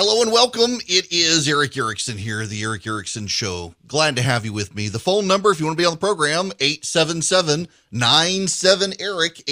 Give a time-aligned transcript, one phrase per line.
[0.00, 0.78] Hello and welcome.
[0.86, 3.74] It is Erick Erickson here, the Erick Erickson Show.
[3.88, 4.86] Glad to have you with me.
[4.86, 9.44] The phone number, if you want to be on the program, 877-97-ERIC,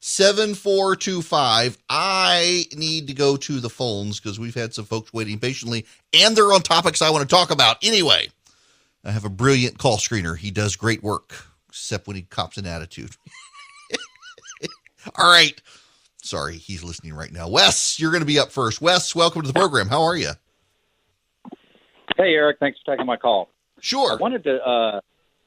[0.00, 1.78] 877-973-7425.
[1.90, 6.36] I need to go to the phones because we've had some folks waiting patiently, and
[6.36, 7.78] they're on topics I want to talk about.
[7.82, 8.28] Anyway,
[9.04, 10.38] I have a brilliant call screener.
[10.38, 11.34] He does great work,
[11.70, 13.16] except when he cops an attitude.
[15.16, 15.60] All right.
[16.24, 17.50] Sorry, he's listening right now.
[17.50, 18.80] Wes, you're going to be up first.
[18.80, 19.88] Wes, welcome to the program.
[19.88, 20.30] How are you?
[22.16, 22.56] Hey, Eric.
[22.60, 23.50] Thanks for taking my call.
[23.80, 24.12] Sure.
[24.12, 25.00] I wanted to uh,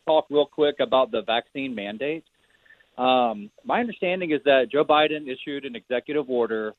[0.06, 2.26] talk real quick about the vaccine mandate.
[2.96, 6.76] Um, my understanding is that Joe Biden issued an executive order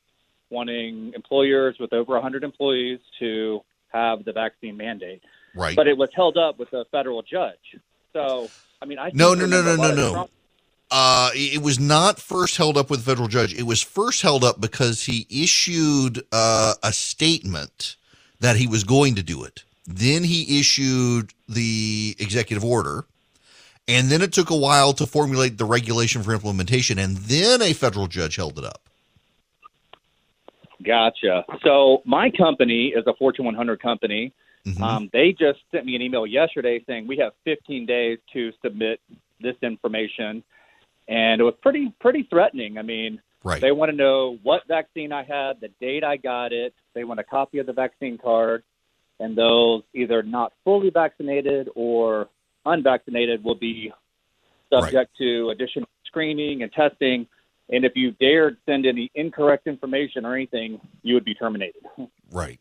[0.49, 5.21] wanting employers with over 100 employees to have the vaccine mandate.
[5.53, 5.75] Right.
[5.75, 7.77] But it was held up with a federal judge.
[8.13, 8.49] So,
[8.81, 10.11] I mean, I no, no, no, no, no, no.
[10.13, 10.31] Trump-
[10.91, 13.53] Uh, it was not first held up with a federal judge.
[13.53, 17.95] It was first held up because he issued uh, a statement
[18.39, 19.63] that he was going to do it.
[19.85, 23.05] Then he issued the executive order.
[23.87, 26.99] And then it took a while to formulate the regulation for implementation.
[26.99, 28.81] And then a federal judge held it up.
[30.83, 31.43] Gotcha.
[31.63, 34.31] So my company is a Fortune 100 company.
[34.65, 34.81] Mhm.
[34.81, 38.99] Um, they just sent me an email yesterday saying we have 15 days to submit
[39.41, 40.43] this information,
[41.09, 42.77] and it was pretty pretty threatening.
[42.77, 43.59] I mean, right.
[43.59, 46.73] they want to know what vaccine I had, the date I got it.
[46.93, 48.63] They want a copy of the vaccine card,
[49.19, 52.29] and those either not fully vaccinated or
[52.65, 53.91] unvaccinated will be
[54.71, 57.27] subject to additional screening and testing.
[57.71, 61.81] And if you dared send any incorrect information or anything, you would be terminated.
[62.31, 62.59] Right.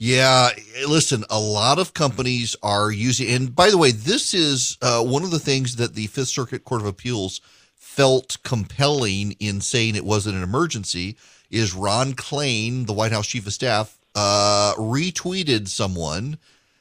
[0.00, 0.50] Yeah,
[0.86, 5.24] listen, a lot of companies are using, and by the way, this is uh, one
[5.24, 7.40] of the things that the Fifth Circuit Court of Appeals
[7.74, 11.16] felt compelling in saying it wasn't an emergency.
[11.50, 16.38] Is Ron Klain, the White House chief of staff, uh, retweeted someone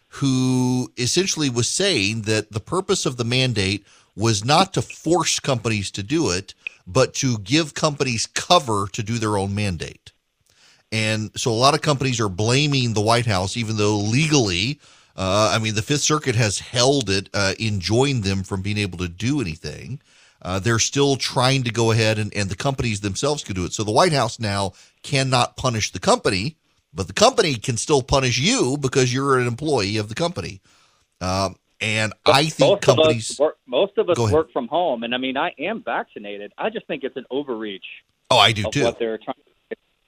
[0.10, 3.84] who essentially was saying that the purpose of the mandate
[4.16, 6.54] was not to force companies to do it,
[6.86, 10.12] but to give companies cover to do their own mandate.
[10.92, 14.80] And so a lot of companies are blaming the White House, even though legally,
[15.16, 18.98] uh, I mean, the Fifth Circuit has held it, uh, enjoined them from being able
[19.00, 20.00] to do anything.
[20.42, 23.74] Uh, they're still trying to go ahead and, and the companies themselves can do it.
[23.74, 26.56] So the White House now cannot punish the company,
[26.94, 30.62] but the company can still punish you because you're an employee of the company.
[31.20, 33.30] Um, and I think most companies.
[33.32, 36.52] of us work, most of us work from home, and I mean, I am vaccinated.
[36.58, 37.86] I just think it's an overreach
[38.32, 38.84] oh, I do of too.
[38.84, 39.36] what they're trying.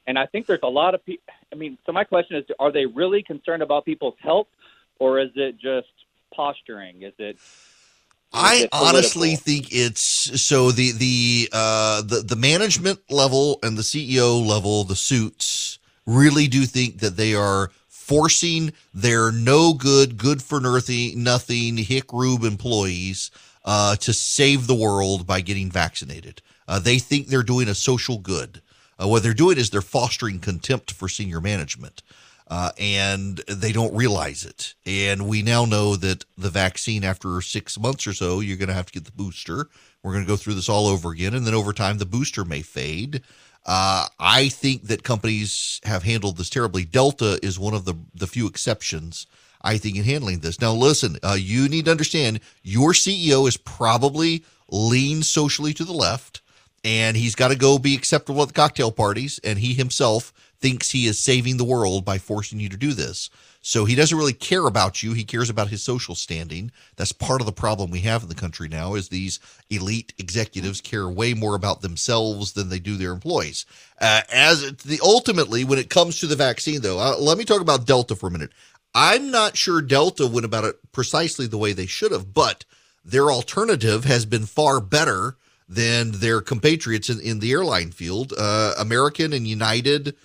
[0.09, 1.31] And I think there's a lot of people.
[1.53, 4.47] I mean, so my question is: Are they really concerned about people's health,
[4.97, 5.87] or is it just
[6.33, 7.03] posturing?
[7.03, 7.37] Is it?
[8.33, 14.43] I honestly think it's so the the uh the the management level and the CEO
[14.43, 15.77] level, the suits
[16.07, 22.11] really do think that they are forcing their no good, good for nothing, nothing hick
[22.11, 23.29] rube employees
[23.63, 26.41] uh, to save the world by getting vaccinated.
[26.67, 28.63] Uh, they think they're doing a social good.
[29.01, 32.03] Uh, what they're doing is they're fostering contempt for senior management
[32.49, 34.73] uh, and they don't realize it.
[34.85, 38.73] And we now know that the vaccine, after six months or so, you're going to
[38.73, 39.67] have to get the booster.
[40.01, 42.43] We're going to go through this all over again, and then over time, the booster
[42.43, 43.21] may fade.
[43.65, 46.85] Uh, I think that companies have handled this terribly.
[46.85, 49.27] Delta is one of the the few exceptions.
[49.61, 50.61] I think in handling this.
[50.61, 55.91] Now, listen, uh, you need to understand your CEO is probably lean socially to the
[55.93, 56.41] left,
[56.83, 60.91] and he's got to go be acceptable at the cocktail parties, and he himself thinks
[60.91, 63.29] he is saving the world by forcing you to do this.
[63.61, 65.13] So he doesn't really care about you.
[65.13, 66.71] He cares about his social standing.
[66.95, 70.79] That's part of the problem we have in the country now is these elite executives
[70.79, 73.65] care way more about themselves than they do their employees.
[73.99, 77.61] Uh, as the ultimately, when it comes to the vaccine, though, uh, let me talk
[77.61, 78.51] about Delta for a minute.
[78.95, 82.65] I'm not sure Delta went about it precisely the way they should have, but
[83.03, 85.35] their alternative has been far better
[85.69, 88.33] than their compatriots in, in the airline field.
[88.35, 90.15] Uh, American and United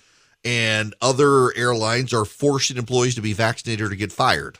[0.43, 4.57] and other airlines are forcing employees to be vaccinated or get fired.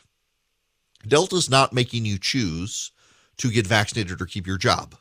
[1.06, 2.92] Delta's not making you choose
[3.38, 4.94] to get vaccinated or keep your job.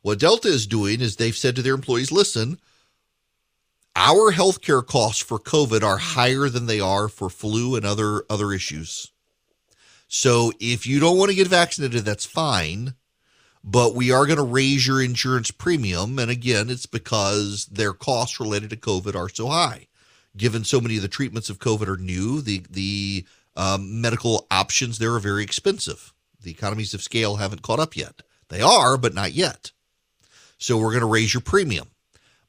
[0.00, 2.58] What Delta is doing is they've said to their employees, listen,
[3.94, 8.52] our healthcare costs for COVID are higher than they are for flu and other other
[8.52, 9.12] issues.
[10.08, 12.94] So if you don't want to get vaccinated, that's fine.
[13.64, 16.18] But we are going to raise your insurance premium.
[16.18, 19.88] And again, it's because their costs related to COVID are so high.
[20.36, 23.26] Given so many of the treatments of COVID are new, the the
[23.56, 26.12] um, medical options there are very expensive.
[26.42, 28.22] The economies of scale haven't caught up yet.
[28.48, 29.72] They are, but not yet.
[30.58, 31.88] So we're going to raise your premium.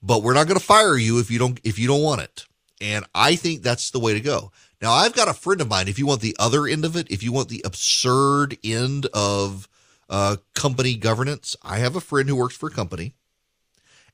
[0.02, 2.46] but we're not going to fire you if you don't if you don't want it.
[2.82, 4.52] And I think that's the way to go.
[4.82, 5.88] Now, I've got a friend of mine.
[5.88, 9.70] If you want the other end of it, if you want the absurd end of
[10.10, 13.14] uh, company governance, I have a friend who works for a company,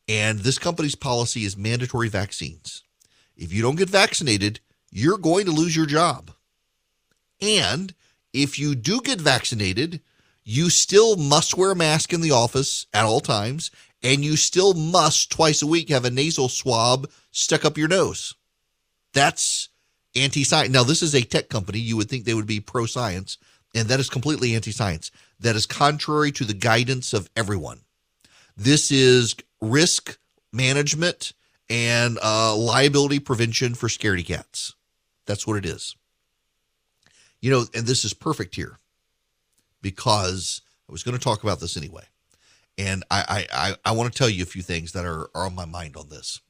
[0.07, 2.83] and this company's policy is mandatory vaccines.
[3.35, 4.59] If you don't get vaccinated,
[4.91, 6.31] you're going to lose your job.
[7.41, 7.93] And
[8.33, 10.01] if you do get vaccinated,
[10.43, 13.71] you still must wear a mask in the office at all times,
[14.01, 18.35] and you still must twice a week have a nasal swab stuck up your nose.
[19.13, 19.69] That's
[20.15, 20.71] anti science.
[20.71, 21.79] Now, this is a tech company.
[21.79, 23.37] You would think they would be pro science,
[23.75, 25.11] and that is completely anti science.
[25.39, 27.81] That is contrary to the guidance of everyone.
[28.57, 30.17] This is risk
[30.51, 31.33] management
[31.69, 34.73] and uh, liability prevention for scaredy cats.
[35.25, 35.95] That's what it is.
[37.41, 38.79] You know, and this is perfect here
[39.81, 42.03] because I was going to talk about this anyway.
[42.77, 45.45] And I, I, I, I want to tell you a few things that are, are
[45.45, 46.41] on my mind on this.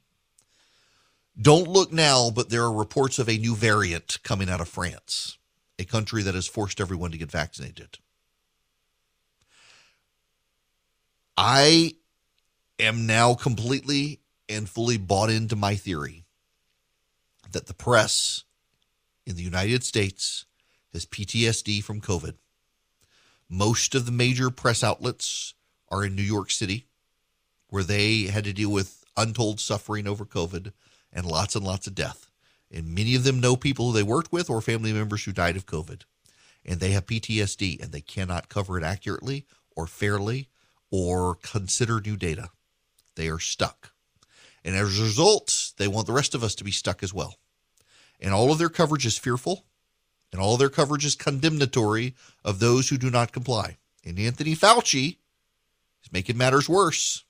[1.40, 5.38] Don't look now, but there are reports of a new variant coming out of France,
[5.78, 8.00] a country that has forced everyone to get vaccinated.
[11.42, 11.94] I
[12.80, 14.20] am now completely
[14.50, 16.26] and fully bought into my theory
[17.54, 18.44] that the press
[19.26, 20.44] in the United States
[20.92, 22.34] has PTSD from COVID.
[23.48, 25.54] Most of the major press outlets
[25.88, 26.88] are in New York City,
[27.70, 30.74] where they had to deal with untold suffering over COVID
[31.14, 32.30] and lots and lots of death.
[32.70, 35.66] And many of them know people they worked with or family members who died of
[35.66, 36.02] COVID.
[36.66, 40.50] And they have PTSD and they cannot cover it accurately or fairly
[40.92, 42.50] or consider new data.
[43.16, 43.92] They are stuck.
[44.64, 47.38] And as a result, they want the rest of us to be stuck as well.
[48.20, 49.66] And all of their coverage is fearful
[50.32, 53.78] and all their coverage is condemnatory of those who do not comply.
[54.06, 55.18] And Anthony Fauci
[56.04, 57.24] is making matters worse.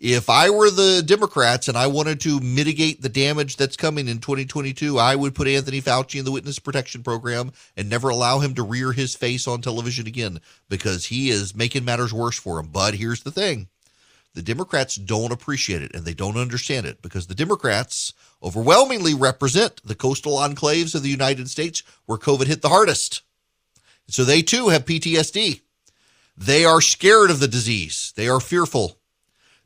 [0.00, 4.20] If I were the Democrats and I wanted to mitigate the damage that's coming in
[4.20, 8.54] 2022, I would put Anthony Fauci in the witness protection program and never allow him
[8.54, 12.68] to rear his face on television again because he is making matters worse for him.
[12.68, 13.66] But here's the thing
[14.34, 19.80] the Democrats don't appreciate it and they don't understand it because the Democrats overwhelmingly represent
[19.84, 23.22] the coastal enclaves of the United States where COVID hit the hardest.
[24.06, 25.60] So they too have PTSD.
[26.36, 28.12] They are scared of the disease.
[28.14, 28.98] They are fearful.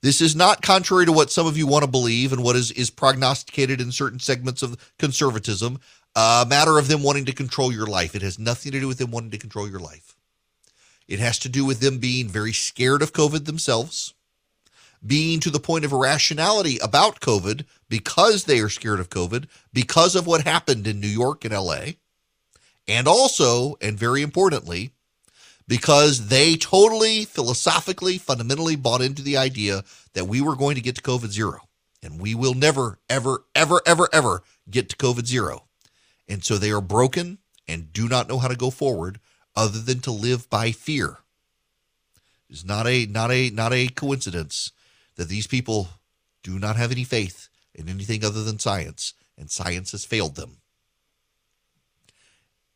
[0.02, 2.72] This is not contrary to what some of you want to believe and what is,
[2.72, 5.78] is prognosticated in certain segments of conservatism,
[6.16, 8.16] a matter of them wanting to control your life.
[8.16, 10.16] It has nothing to do with them wanting to control your life.
[11.06, 14.12] It has to do with them being very scared of COVID themselves,
[15.06, 20.16] being to the point of irrationality about COVID because they are scared of COVID, because
[20.16, 21.92] of what happened in New York and LA,
[22.88, 24.92] and also, and very importantly,
[25.68, 30.96] because they totally philosophically, fundamentally bought into the idea that we were going to get
[30.96, 31.60] to COVID zero.
[32.02, 35.64] And we will never, ever, ever, ever, ever get to COVID zero.
[36.28, 37.38] And so they are broken
[37.68, 39.20] and do not know how to go forward
[39.54, 41.18] other than to live by fear.
[42.48, 44.72] It's not a not a not a coincidence
[45.16, 45.88] that these people
[46.42, 50.58] do not have any faith in anything other than science, and science has failed them.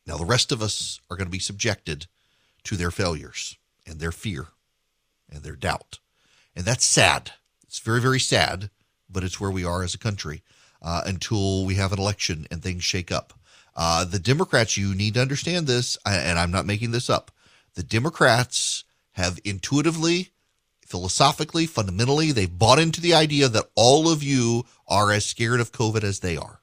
[0.06, 2.06] Now the rest of us are going to be subjected
[2.66, 4.48] to their failures and their fear
[5.30, 5.98] and their doubt.
[6.54, 7.32] And that's sad.
[7.64, 8.70] It's very, very sad,
[9.08, 10.42] but it's where we are as a country
[10.82, 13.32] uh, until we have an election and things shake up.
[13.74, 17.30] Uh, the Democrats, you need to understand this, and I'm not making this up.
[17.74, 20.30] The Democrats have intuitively,
[20.80, 25.72] philosophically, fundamentally, they've bought into the idea that all of you are as scared of
[25.72, 26.60] COVID as they are.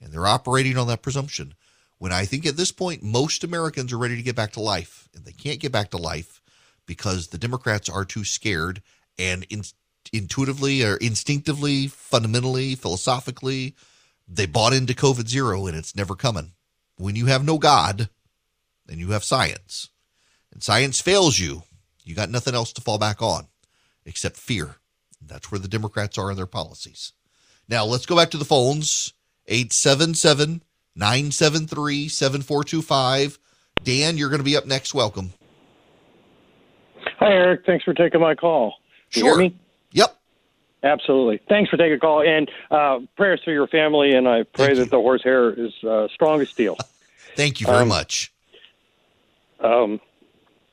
[0.00, 1.54] And they're operating on that presumption
[1.98, 5.08] when I think at this point most Americans are ready to get back to life,
[5.14, 6.40] and they can't get back to life
[6.86, 8.82] because the Democrats are too scared
[9.18, 9.62] and in,
[10.12, 13.74] intuitively or instinctively, fundamentally, philosophically,
[14.28, 16.52] they bought into COVID zero and it's never coming.
[16.96, 18.08] When you have no God,
[18.86, 19.90] then you have science,
[20.52, 21.64] and science fails you,
[22.04, 23.48] you got nothing else to fall back on
[24.04, 24.76] except fear.
[25.20, 27.12] That's where the Democrats are in their policies.
[27.68, 29.12] Now let's go back to the phones.
[29.48, 30.62] 877
[30.96, 33.38] 973 7425.
[33.82, 34.94] Dan, you're going to be up next.
[34.94, 35.32] Welcome.
[37.18, 37.64] Hi, Eric.
[37.66, 38.74] Thanks for taking my call.
[39.12, 39.38] You sure.
[39.38, 39.56] hear me?
[39.92, 40.16] Yep.
[40.82, 41.40] Absolutely.
[41.48, 42.22] Thanks for taking a call.
[42.26, 44.90] And uh, prayers for your family, and I pray Thank that you.
[44.90, 46.76] the horsehair is uh, strong as steel.
[47.36, 48.32] Thank you very Um, much.
[49.60, 50.00] Um,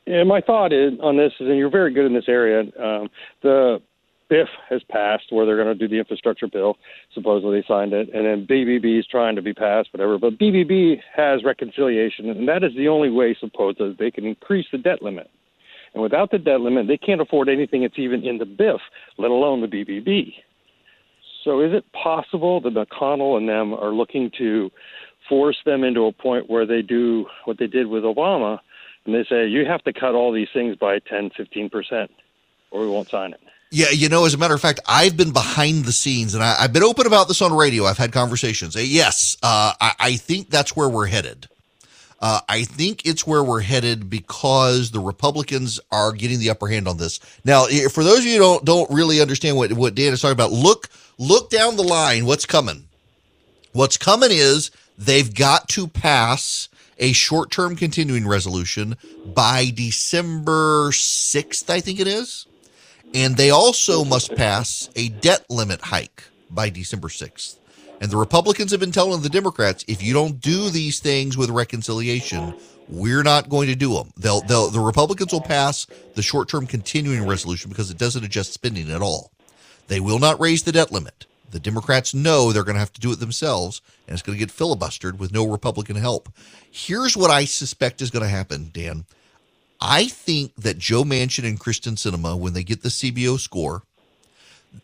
[0.05, 3.09] and my thought is, on this is, and you're very good in this area, um,
[3.41, 3.81] the
[4.33, 6.75] BIF has passed where they're going to do the infrastructure bill.
[7.13, 8.09] Supposedly they signed it.
[8.15, 10.17] And then BBB is trying to be passed, whatever.
[10.17, 14.79] But BBB has reconciliation, and that is the only way, supposedly, they can increase the
[14.79, 15.29] debt limit.
[15.93, 18.81] And without the debt limit, they can't afford anything that's even in the BIF,
[19.19, 20.33] let alone the BBB.
[21.43, 24.71] So is it possible that McConnell and them are looking to
[25.29, 28.57] force them into a point where they do what they did with Obama
[29.05, 32.07] and they say, you have to cut all these things by 10, 15%,
[32.71, 33.39] or we won't sign it?
[33.75, 36.61] Yeah, you know, as a matter of fact, I've been behind the scenes and I,
[36.61, 37.85] have been open about this on radio.
[37.85, 38.75] I've had conversations.
[38.75, 41.49] Yes, uh, I, I, think that's where we're headed.
[42.19, 46.87] Uh, I think it's where we're headed because the Republicans are getting the upper hand
[46.87, 47.19] on this.
[47.45, 50.33] Now, for those of you who don't don't really understand what what Dan is talking
[50.33, 50.87] about, look
[51.17, 52.27] look down the line.
[52.27, 52.85] What's coming?
[53.71, 61.69] What's coming is they've got to pass a short term continuing resolution by December 6th,
[61.71, 62.45] I think it is.
[63.13, 67.59] And they also must pass a debt limit hike by December 6th.
[68.01, 71.49] And the Republicans have been telling the Democrats, if you don't do these things with
[71.49, 72.53] reconciliation,
[72.89, 74.11] we're not going to do them.
[74.17, 78.91] They'll, they'll the Republicans will pass the short-term continuing resolution because it doesn't adjust spending
[78.91, 79.31] at all.
[79.87, 81.25] They will not raise the debt limit.
[81.51, 84.45] The Democrats know they're going to have to do it themselves, and it's going to
[84.45, 86.29] get filibustered with no Republican help.
[86.71, 89.05] Here's what I suspect is going to happen, Dan.
[89.85, 93.83] I think that Joe Manchin and Kyrsten Sinema, when they get the CBO score,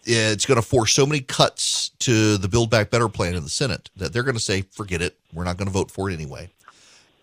[0.06, 3.44] eh, it's going to force so many cuts to the Build Back Better plan in
[3.44, 5.16] the Senate that they're going to say, forget it.
[5.34, 6.50] We're not going to vote for it anyway.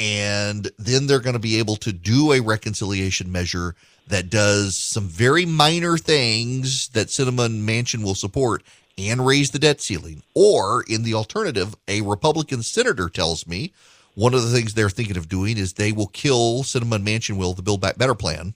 [0.00, 3.74] And then they're going to be able to do a reconciliation measure
[4.08, 8.62] that does some very minor things that Sinema and Manchin will support
[8.96, 10.22] and raise the debt ceiling.
[10.32, 13.74] Or, in the alternative, a Republican senator tells me
[14.16, 17.52] one of the things they're thinking of doing is they will kill Sinema Manchin will
[17.52, 18.54] the Build Back Better plan.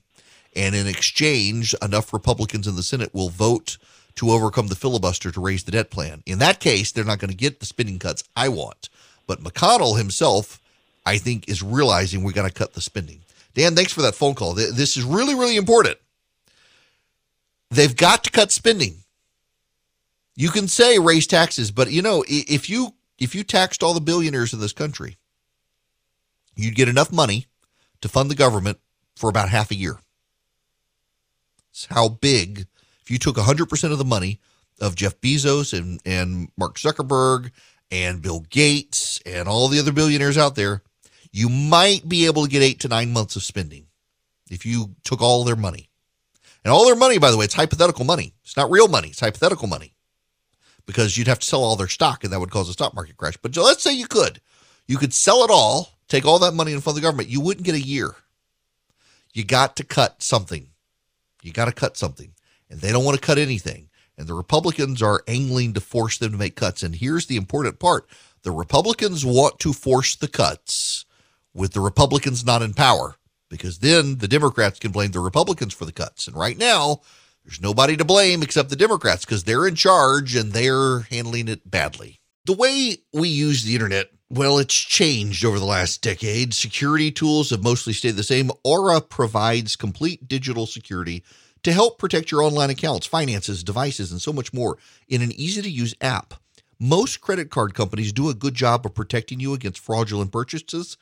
[0.55, 3.77] And in exchange, enough Republicans in the Senate will vote
[4.15, 6.23] to overcome the filibuster to raise the debt plan.
[6.25, 8.89] In that case, they're not going to get the spending cuts I want.
[9.27, 10.59] But McConnell himself,
[11.05, 13.21] I think, is realizing we got to cut the spending.
[13.53, 14.55] Dan, thanks for that phone call.
[14.55, 15.97] This is really, really important.
[17.69, 18.95] They've got to cut spending.
[20.35, 24.01] You can say raise taxes, but you know, if you if you taxed all the
[24.01, 25.17] billionaires in this country,
[26.55, 27.47] you'd get enough money
[28.01, 28.79] to fund the government
[29.15, 29.99] for about half a year.
[31.71, 32.67] It's how big
[33.01, 34.39] if you took 100% of the money
[34.79, 37.51] of Jeff Bezos and, and Mark Zuckerberg
[37.91, 40.81] and Bill Gates and all the other billionaires out there,
[41.31, 43.87] you might be able to get eight to nine months of spending
[44.49, 45.89] if you took all their money.
[46.63, 48.33] And all their money, by the way, it's hypothetical money.
[48.43, 49.93] It's not real money, it's hypothetical money
[50.85, 53.17] because you'd have to sell all their stock and that would cause a stock market
[53.17, 53.37] crash.
[53.37, 54.41] But let's say you could.
[54.87, 57.29] You could sell it all, take all that money and fund the government.
[57.29, 58.15] You wouldn't get a year.
[59.33, 60.67] You got to cut something.
[61.41, 62.33] You got to cut something.
[62.69, 63.89] And they don't want to cut anything.
[64.17, 66.83] And the Republicans are angling to force them to make cuts.
[66.83, 68.07] And here's the important part
[68.43, 71.05] the Republicans want to force the cuts
[71.53, 73.15] with the Republicans not in power
[73.49, 76.27] because then the Democrats can blame the Republicans for the cuts.
[76.27, 77.01] And right now,
[77.45, 81.69] there's nobody to blame except the Democrats because they're in charge and they're handling it
[81.69, 82.19] badly.
[82.45, 86.53] The way we use the internet, well, it's changed over the last decade.
[86.53, 88.51] Security tools have mostly stayed the same.
[88.63, 91.23] Aura provides complete digital security
[91.63, 95.61] to help protect your online accounts, finances, devices, and so much more in an easy
[95.61, 96.33] to use app.
[96.79, 100.97] Most credit card companies do a good job of protecting you against fraudulent purchases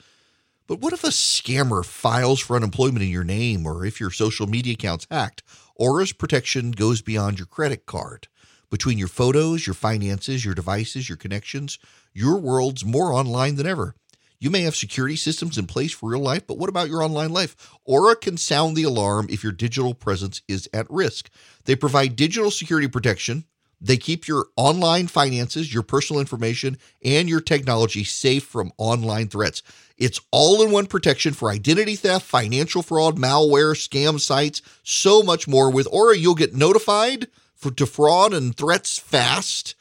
[0.69, 4.45] but what if a scammer files for unemployment in your name or if your social
[4.45, 5.41] media account's hacked?
[5.75, 8.27] Aura's protection goes beyond your credit card.
[8.69, 11.79] Between your photos, your finances, your devices, your connections,
[12.13, 13.95] your world's more online than ever.
[14.39, 17.31] You may have security systems in place for real life, but what about your online
[17.31, 17.55] life?
[17.83, 21.29] Aura can sound the alarm if your digital presence is at risk.
[21.65, 23.43] They provide digital security protection
[23.81, 29.63] they keep your online finances, your personal information, and your technology safe from online threats.
[29.97, 35.47] It's all in one protection for identity theft, financial fraud, malware, scam sites, so much
[35.47, 35.71] more.
[35.71, 39.75] With Aura, you'll get notified for to fraud and threats fast.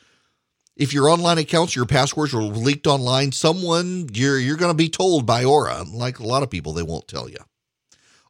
[0.78, 4.88] If your online accounts, your passwords are leaked online, someone you're you're going to be
[4.88, 5.82] told by Aura.
[5.82, 7.38] Like a lot of people, they won't tell you.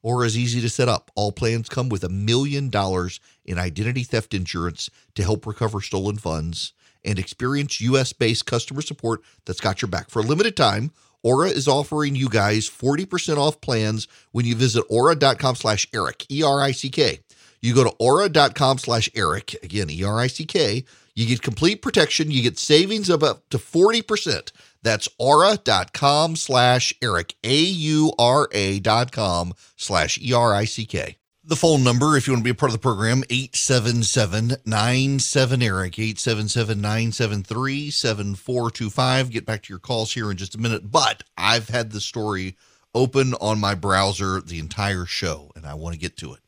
[0.03, 1.11] Aura is easy to set up.
[1.15, 6.17] All plans come with a million dollars in identity theft insurance to help recover stolen
[6.17, 6.73] funds
[7.05, 10.09] and experience US based customer support that's got your back.
[10.09, 10.91] For a limited time,
[11.23, 16.43] Aura is offering you guys 40% off plans when you visit aura.com slash Eric, E
[16.43, 17.21] R I C K.
[17.61, 20.85] You go to aura.com slash Eric, again, E R I C K.
[21.19, 22.31] You get complete protection.
[22.31, 24.53] You get savings of up to 40%.
[24.85, 30.87] That's aura.com slash Erick, A U R A dot com slash E R I C
[30.87, 31.17] K.
[31.43, 35.61] The phone number, if you want to be a part of the program, 877 97
[35.61, 39.31] Erick, 877 973 7425.
[39.31, 40.89] Get back to your calls here in just a minute.
[40.89, 42.57] But I've had the story
[42.95, 46.41] open on my browser the entire show, and I want to get to it.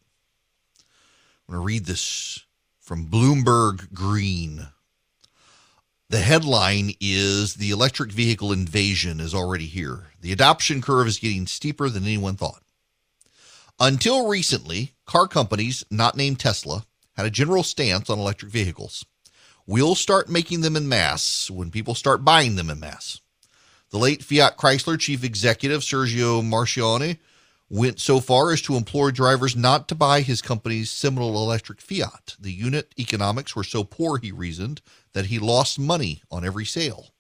[1.49, 2.45] I'm going to read this
[2.91, 4.67] from Bloomberg Green.
[6.09, 10.09] The headline is The electric vehicle invasion is already here.
[10.21, 12.65] The adoption curve is getting steeper than anyone thought.
[13.79, 19.07] Until recently, car companies, not named Tesla, had a general stance on electric vehicles.
[19.69, 23.21] We'll start making them in mass when people start buying them in mass.
[23.91, 27.19] The late Fiat Chrysler chief executive, Sergio Marchionne,
[27.71, 32.35] went so far as to implore drivers not to buy his company's seminal electric Fiat.
[32.39, 37.13] The unit economics were so poor, he reasoned, that he lost money on every sale.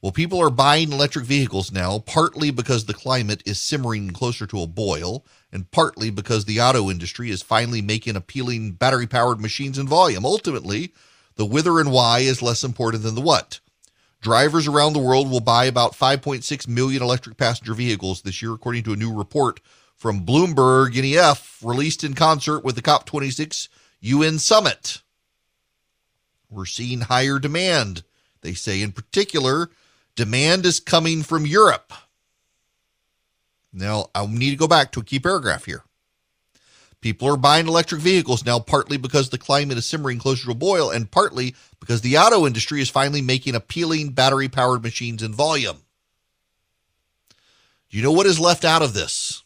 [0.00, 4.62] Well, people are buying electric vehicles now, partly because the climate is simmering closer to
[4.62, 9.78] a boil, and partly because the auto industry is finally making appealing battery powered machines
[9.78, 10.24] in volume.
[10.24, 10.94] Ultimately,
[11.34, 13.60] the whither and why is less important than the what.
[14.20, 18.82] Drivers around the world will buy about 5.6 million electric passenger vehicles this year, according
[18.84, 19.60] to a new report
[19.96, 23.68] from Bloomberg NEF released in concert with the COP26
[24.00, 25.02] UN summit.
[26.50, 28.02] We're seeing higher demand,
[28.42, 28.82] they say.
[28.82, 29.70] In particular,
[30.16, 31.92] demand is coming from Europe.
[33.72, 35.84] Now, I need to go back to a key paragraph here.
[37.00, 40.54] People are buying electric vehicles now, partly because the climate is simmering closer to a
[40.54, 45.32] boil, and partly because the auto industry is finally making appealing battery powered machines in
[45.32, 45.78] volume.
[47.88, 49.42] Do you know what is left out of this?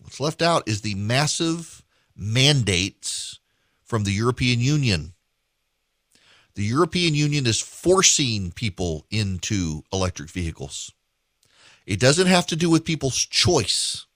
[0.00, 1.82] What's left out is the massive
[2.16, 3.40] mandates
[3.82, 5.12] from the European Union.
[6.54, 10.92] The European Union is forcing people into electric vehicles.
[11.84, 14.06] It doesn't have to do with people's choice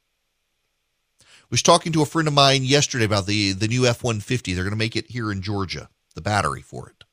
[1.51, 4.55] was talking to a friend of mine yesterday about the the new F150.
[4.55, 7.05] They're going to make it here in Georgia, the battery for it.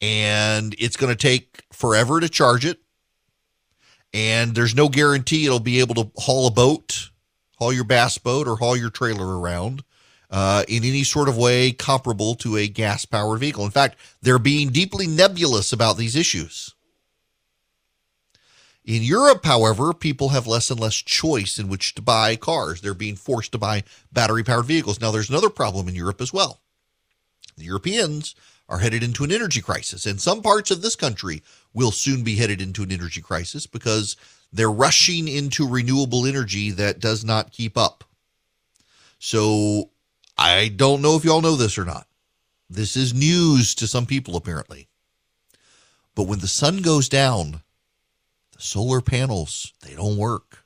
[0.00, 2.80] And it's going to take forever to charge it.
[4.14, 7.10] And there's no guarantee it'll be able to haul a boat,
[7.58, 9.84] haul your bass boat, or haul your trailer around
[10.32, 13.64] uh, in any sort of way comparable to a gas powered vehicle.
[13.64, 16.74] In fact, they're being deeply nebulous about these issues.
[18.84, 22.80] In Europe, however, people have less and less choice in which to buy cars.
[22.80, 25.00] They're being forced to buy battery powered vehicles.
[25.00, 26.60] Now, there's another problem in Europe as well.
[27.56, 28.34] The Europeans
[28.68, 31.42] are headed into an energy crisis, and some parts of this country
[31.72, 34.16] will soon be headed into an energy crisis because
[34.52, 38.02] they're rushing into renewable energy that does not keep up.
[39.18, 39.90] So,
[40.36, 42.08] I don't know if y'all know this or not.
[42.68, 44.88] This is news to some people, apparently.
[46.14, 47.62] But when the sun goes down,
[48.62, 50.64] solar panels, they don't work.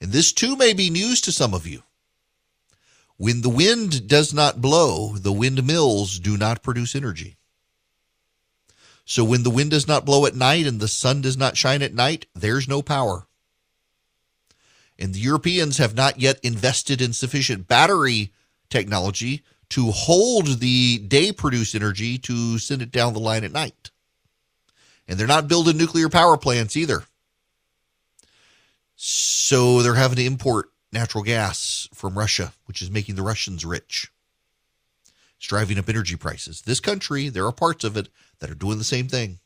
[0.00, 1.82] And this too may be news to some of you.
[3.16, 7.36] When the wind does not blow, the windmills do not produce energy.
[9.04, 11.82] So when the wind does not blow at night and the sun does not shine
[11.82, 13.26] at night, there's no power.
[14.98, 18.32] And the Europeans have not yet invested in sufficient battery
[18.70, 23.90] technology to hold the day produced energy to send it down the line at night.
[25.06, 27.04] And they're not building nuclear power plants either.
[28.96, 34.10] So they're having to import natural gas from Russia, which is making the Russians rich.
[35.36, 36.62] It's driving up energy prices.
[36.62, 39.40] This country, there are parts of it that are doing the same thing.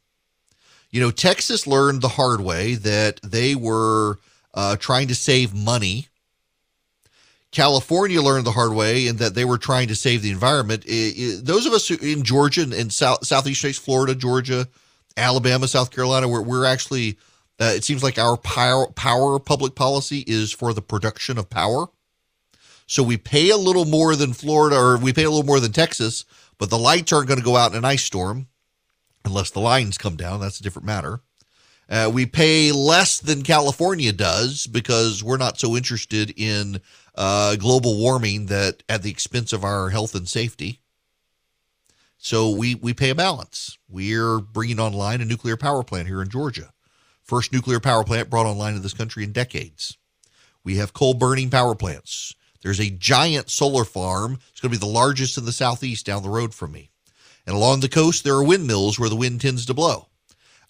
[0.90, 4.18] You know, Texas learned the hard way that they were
[4.54, 6.08] uh, trying to save money.
[7.50, 10.84] California learned the hard way in that they were trying to save the environment.
[10.86, 14.68] It, it, those of us in Georgia and South, Southeast states, Florida, Georgia,
[15.18, 17.18] Alabama, South Carolina, where we're actually,
[17.60, 21.86] uh, it seems like our power, power public policy is for the production of power.
[22.86, 25.72] So we pay a little more than Florida or we pay a little more than
[25.72, 26.24] Texas,
[26.56, 28.46] but the lights aren't going to go out in an ice storm
[29.24, 30.40] unless the lines come down.
[30.40, 31.20] That's a different matter.
[31.90, 36.80] Uh, we pay less than California does because we're not so interested in
[37.14, 40.80] uh, global warming that at the expense of our health and safety.
[42.18, 43.78] So we we pay a balance.
[43.88, 46.72] We're bringing online a nuclear power plant here in Georgia.
[47.22, 49.96] First nuclear power plant brought online in this country in decades.
[50.64, 52.34] We have coal burning power plants.
[52.62, 54.38] There's a giant solar farm.
[54.50, 56.90] It's going to be the largest in the southeast down the road from me.
[57.46, 60.08] And along the coast, there are windmills where the wind tends to blow.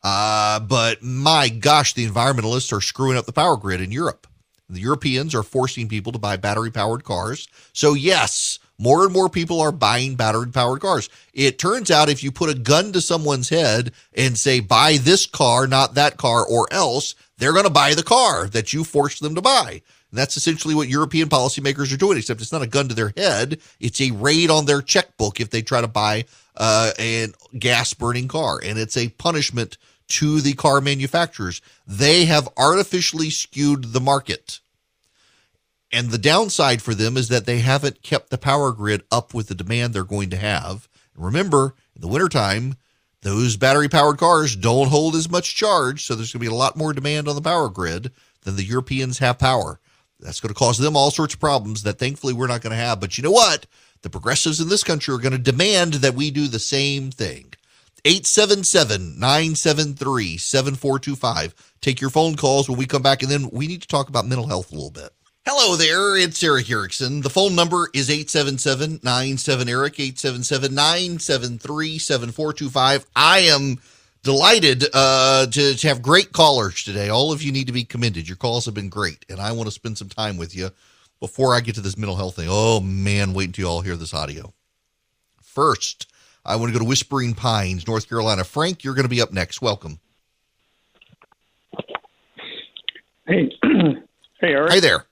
[0.03, 4.27] Uh, but my gosh, the environmentalists are screwing up the power grid in Europe.
[4.69, 7.49] The Europeans are forcing people to buy battery powered cars.
[7.73, 11.09] So, yes, more and more people are buying battery powered cars.
[11.35, 15.27] It turns out if you put a gun to someone's head and say, buy this
[15.27, 19.23] car, not that car, or else, they're going to buy the car that you forced
[19.23, 19.83] them to buy.
[20.11, 23.13] And that's essentially what European policymakers are doing, except it's not a gun to their
[23.17, 23.61] head.
[23.79, 26.25] It's a raid on their checkbook if they try to buy
[26.57, 28.61] uh, a gas burning car.
[28.65, 29.77] And it's a punishment
[30.09, 31.61] to the car manufacturers.
[31.87, 34.61] They have artificially skewed the market.
[35.91, 39.49] And the downside for them is that they haven't kept the power grid up with
[39.49, 40.89] the demand they're going to have.
[41.15, 42.77] And Remember, in the wintertime,
[43.23, 46.59] those battery powered cars don't hold as much charge, so there's going to be a
[46.59, 49.81] lot more demand on the power grid than the Europeans have power.
[50.21, 52.77] That's going to cause them all sorts of problems that thankfully we're not going to
[52.77, 53.01] have.
[53.01, 53.67] But you know what?
[54.03, 57.53] The progressives in this country are going to demand that we do the same thing.
[58.05, 61.55] 877 973 7425.
[61.81, 64.27] Take your phone calls when we come back, and then we need to talk about
[64.27, 65.11] mental health a little bit.
[65.51, 67.23] Hello there, it's Erick Erickson.
[67.23, 73.07] The phone number is 877 97 Eric, 877 973 7425.
[73.17, 73.79] I am
[74.23, 77.09] delighted uh, to, to have great callers today.
[77.09, 78.29] All of you need to be commended.
[78.29, 80.69] Your calls have been great, and I want to spend some time with you
[81.19, 82.49] before I get to this mental health thing.
[82.51, 84.53] Oh, man, wait until you all hear this audio.
[85.41, 86.13] First,
[86.45, 88.45] I want to go to Whispering Pines, North Carolina.
[88.45, 89.63] Frank, you're going to be up next.
[89.63, 89.99] Welcome.
[93.27, 94.73] Hey, hey, Eric.
[94.73, 95.08] Hey there.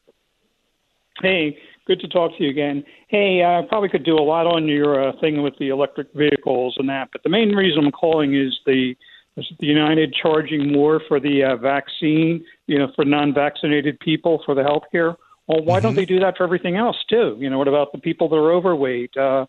[1.23, 2.85] Hey, good to talk to you again.
[3.09, 6.75] Hey, I probably could do a lot on your uh, thing with the electric vehicles
[6.79, 8.95] and that, but the main reason I'm calling is the
[9.39, 14.55] is the United charging more for the uh, vaccine, you know, for non-vaccinated people for
[14.55, 15.15] the health care.
[15.47, 15.83] Well, why Mm-hmm.
[15.83, 17.37] don't they do that for everything else too?
[17.39, 19.45] You know, what about the people that are overweight, uh,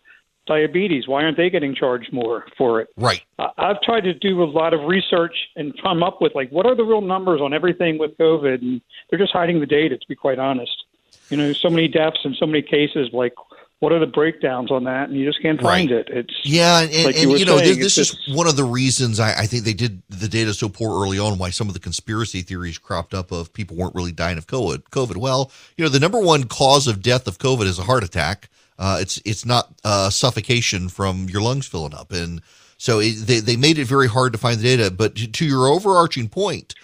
[0.46, 1.08] diabetes?
[1.08, 2.88] Why aren't they getting charged more for it?
[2.98, 3.22] Right.
[3.38, 6.66] I- I've tried to do a lot of research and come up with like what
[6.66, 9.96] are the real numbers on everything with COVID, and they're just hiding the data.
[9.96, 10.84] To be quite honest,
[11.30, 13.10] you know, so many deaths and so many cases.
[13.12, 13.34] Like,
[13.80, 15.08] what are the breakdowns on that?
[15.08, 16.00] And you just can't find Right.
[16.00, 16.08] it.
[16.10, 18.56] It's Yeah, and, Like and, you you, know, saying, this, this it's is one of
[18.56, 21.38] the reasons I, I think they did the data so poor early on.
[21.38, 24.84] Why some of the conspiracy theories cropped up of people weren't really dying of COVID.
[24.90, 25.16] COVID.
[25.18, 28.48] Well, you know, the number one cause of death of COVID is a heart attack.
[28.80, 32.40] Uh, it's it's not uh, suffocation from your lungs filling up, and
[32.78, 34.88] so it, they they made it very hard to find the data.
[34.90, 36.74] But to, to your overarching point,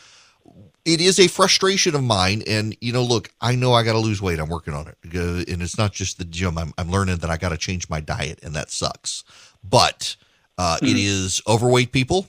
[0.84, 2.42] it is a frustration of mine.
[2.46, 4.38] And, you know, look, I know I got to lose weight.
[4.38, 4.98] I'm working on it.
[5.14, 6.58] Uh, And it's not just the gym.
[6.58, 9.24] I'm, I'm learning that I got to change my diet, and that sucks.
[9.62, 10.16] But
[10.58, 12.26] uh, it is overweight people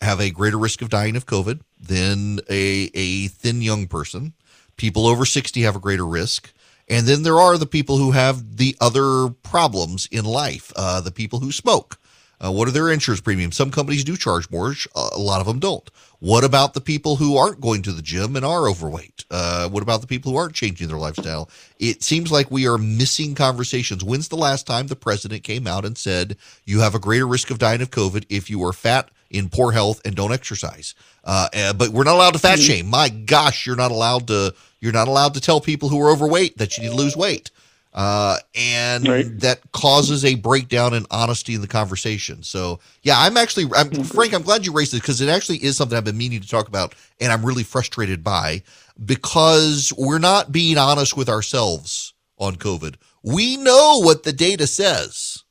[0.00, 4.32] have a greater risk of dying of COVID than a, a thin young person.
[4.76, 6.52] People over 60 have a greater risk.
[6.88, 11.10] And then there are the people who have the other problems in life, uh, the
[11.10, 11.98] people who smoke.
[12.40, 13.56] Uh, what are their insurance premiums?
[13.56, 15.90] Some companies do charge more, a lot of them don't.
[16.20, 19.24] What about the people who aren't going to the gym and are overweight?
[19.30, 21.48] Uh, what about the people who aren't changing their lifestyle?
[21.78, 24.02] It seems like we are missing conversations.
[24.02, 27.50] When's the last time the president came out and said you have a greater risk
[27.50, 30.96] of dying of COVID if you are fat, in poor health, and don't exercise?
[31.22, 32.88] Uh, uh, but we're not allowed to fat shame.
[32.88, 34.54] My gosh, you're not allowed to.
[34.80, 37.50] You're not allowed to tell people who are overweight that you need to lose weight
[37.94, 39.40] uh, and Right.
[39.40, 42.42] that causes a breakdown in honesty in the conversation.
[42.42, 45.76] So, yeah, I'm actually, I'm, Frank, I'm glad you raised it because it actually is
[45.76, 48.62] something I've been meaning to talk about, and I'm really frustrated by
[49.04, 52.96] because we're not being honest with ourselves on COVID.
[53.22, 55.44] We know what the data says,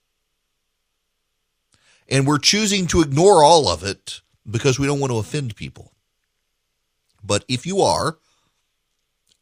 [2.10, 5.94] and we're choosing to ignore all of it because we don't want to offend people.
[7.24, 8.18] But if you are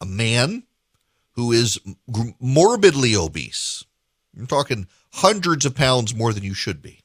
[0.02, 0.64] a man
[1.36, 1.80] who is
[2.40, 3.84] morbidly obese.
[4.38, 7.02] I'm talking hundreds of pounds more than you should be.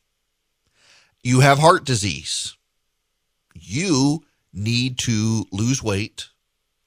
[1.23, 2.57] You have heart disease.
[3.55, 6.29] You need to lose weight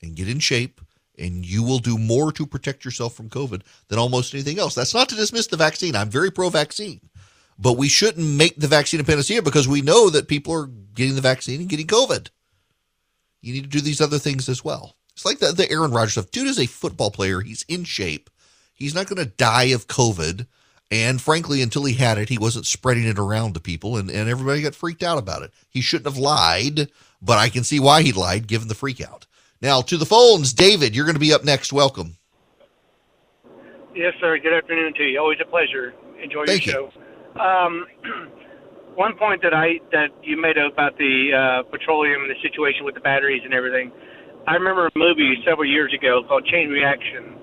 [0.02, 0.82] and get in shape,
[1.18, 4.76] and you will do more to protect yourself from COVID than almost anything else.
[4.76, 5.96] That's not to dismiss the vaccine.
[5.96, 7.10] I'm very pro vaccine,
[7.60, 11.16] but we shouldn't make the vaccine a panacea because we know that people are getting
[11.16, 12.30] the vaccine and getting COVID.
[13.42, 14.96] You need to do these other things as well.
[15.16, 16.32] It's like the, the Aaron Rodgers stuff.
[16.32, 17.42] Dude is a football player.
[17.42, 18.30] He's in shape.
[18.74, 20.48] He's not going to die of COVID.
[20.92, 24.30] And frankly, until he had it, he wasn't spreading it around to people, and, and
[24.30, 25.52] everybody got freaked out about it.
[25.70, 26.90] He shouldn't have lied,
[27.22, 29.26] but I can see why he lied given the freak out.
[29.62, 31.74] Now, to the phones, David, you're going to be up next.
[31.74, 32.18] Welcome.
[33.96, 34.38] Yes, sir.
[34.38, 35.20] Good afternoon to you.
[35.20, 35.94] Always a pleasure.
[36.22, 36.92] Enjoy Thank your
[37.36, 37.40] show.
[37.40, 37.86] Um,
[38.96, 42.96] one point that I that you made about the uh, petroleum and the situation with
[42.96, 43.92] the batteries and everything.
[44.46, 47.40] I remember a movie several years ago called Chain Reaction.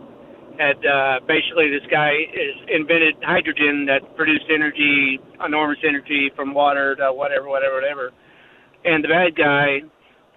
[0.61, 6.95] Had uh, basically this guy is invented hydrogen that produced energy, enormous energy from water
[6.97, 8.11] to whatever, whatever, whatever.
[8.85, 9.81] And the bad guy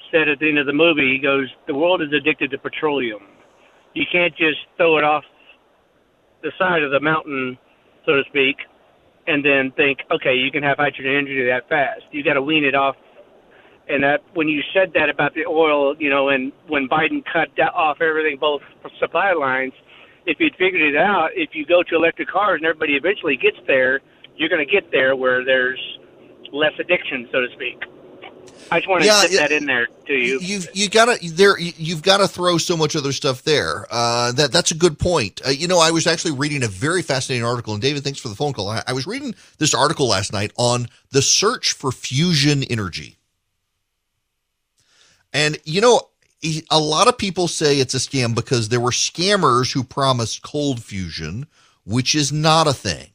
[0.09, 3.27] said at the end of the movie, he goes, "The world is addicted to petroleum.
[3.93, 5.25] You can't just throw it off
[6.43, 7.57] the side of the mountain,
[8.05, 8.55] so to speak,
[9.27, 12.03] and then think, okay, you can have hydrogen energy that fast.
[12.11, 12.95] You got to wean it off.
[13.87, 17.49] And that when you said that about the oil, you know, and when Biden cut
[17.73, 18.61] off everything, both
[18.99, 19.73] supply lines,
[20.25, 23.57] if you'd figured it out, if you go to electric cars and everybody eventually gets
[23.67, 23.99] there,
[24.37, 25.79] you're going to get there where there's
[26.53, 27.83] less addiction, so to speak.
[28.71, 29.39] I just want to Yeah, yeah.
[29.39, 30.39] that in there to you.
[30.41, 33.85] You've you gotta there you've got to throw so much other stuff there.
[33.89, 35.41] Uh, that that's a good point.
[35.45, 38.29] Uh, you know, I was actually reading a very fascinating article, and David, thanks for
[38.29, 38.69] the phone call.
[38.69, 43.17] I, I was reading this article last night on the search for fusion energy,
[45.33, 46.01] and you know,
[46.69, 50.83] a lot of people say it's a scam because there were scammers who promised cold
[50.83, 51.47] fusion,
[51.85, 53.09] which is not a thing.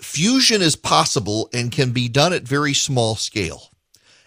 [0.00, 3.70] Fusion is possible and can be done at very small scale.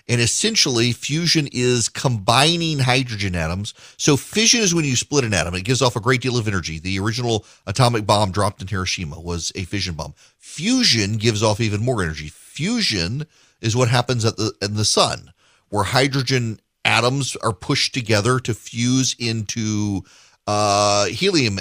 [0.07, 3.73] And essentially, fusion is combining hydrogen atoms.
[3.97, 5.55] So, fission is when you split an atom.
[5.55, 6.79] It gives off a great deal of energy.
[6.79, 10.13] The original atomic bomb dropped in Hiroshima was a fission bomb.
[10.37, 12.27] Fusion gives off even more energy.
[12.27, 13.25] Fusion
[13.61, 15.31] is what happens at the in the sun,
[15.69, 20.03] where hydrogen atoms are pushed together to fuse into
[20.47, 21.59] uh, helium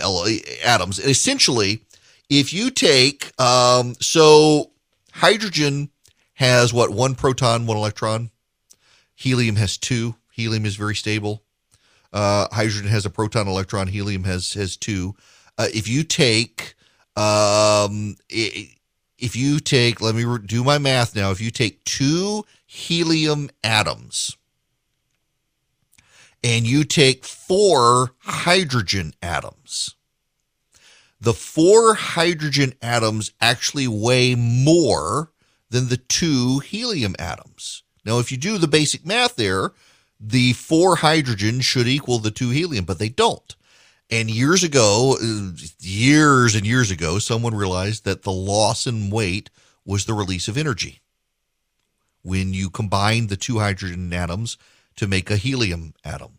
[0.64, 0.98] atoms.
[0.98, 1.84] And essentially,
[2.28, 4.70] if you take um, so
[5.12, 5.90] hydrogen
[6.34, 8.30] has what one proton, one electron.
[9.14, 10.14] Helium has two.
[10.32, 11.42] Helium is very stable.
[12.12, 13.88] Uh, hydrogen has a proton, electron.
[13.88, 15.14] Helium has has two.
[15.58, 16.74] Uh, if you take
[17.16, 21.30] um, if you take let me do my math now.
[21.30, 24.36] If you take two helium atoms
[26.42, 29.94] and you take four hydrogen atoms
[31.20, 35.30] the four hydrogen atoms actually weigh more
[35.68, 37.82] than the two helium atoms.
[38.04, 39.72] Now, if you do the basic math there,
[40.18, 43.54] the four hydrogen should equal the two helium, but they don't.
[44.10, 45.16] And years ago,
[45.78, 49.50] years and years ago, someone realized that the loss in weight
[49.84, 51.00] was the release of energy.
[52.22, 54.56] When you combine the two hydrogen atoms
[55.00, 56.38] to make a helium atom.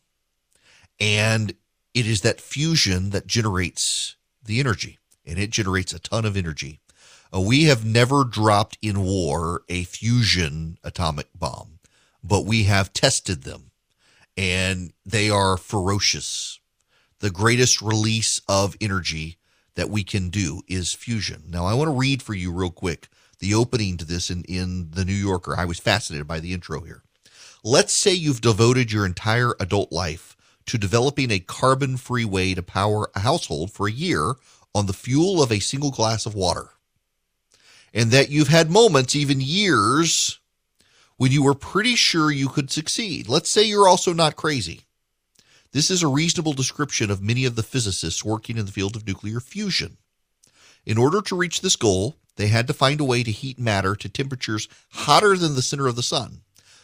[1.00, 1.56] And
[1.95, 6.80] it is that fusion that generates the energy, and it generates a ton of energy.
[7.34, 11.80] Uh, we have never dropped in war a fusion atomic bomb,
[12.24, 13.71] but we have tested them,
[14.38, 16.60] and they are ferocious.
[17.17, 19.39] The greatest release of energy
[19.74, 21.45] that we can do is fusion.
[21.50, 23.08] Now, I want to read for you real quick
[23.39, 25.56] the opening to this in, in the New Yorker.
[25.58, 27.02] I was fascinated by the intro here.
[27.63, 32.63] Let's say you've devoted your entire adult life to developing a carbon free way to
[32.63, 34.34] power a household for a year
[34.74, 36.69] on the fuel of a single glass of water.
[37.93, 40.39] And that you've had moments, even years,
[41.17, 43.30] when you were pretty sure you could succeed.
[43.30, 44.82] Let's say you're also not crazy.
[45.71, 49.06] This is a reasonable description of many of the physicists working in the field of
[49.06, 49.97] nuclear fusion.
[50.84, 53.95] In order to reach this goal, they had to find a way to heat matter
[53.95, 56.41] to temperatures hotter than the center of the sun,